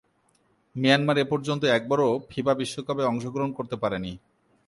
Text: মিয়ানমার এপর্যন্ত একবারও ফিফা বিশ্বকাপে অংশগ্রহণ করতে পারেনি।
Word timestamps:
মিয়ানমার 0.75 1.17
এপর্যন্ত 1.17 1.63
একবারও 1.69 2.09
ফিফা 2.29 2.53
বিশ্বকাপে 2.53 3.03
অংশগ্রহণ 3.03 3.51
করতে 3.53 3.75
পারেনি। 3.75 4.11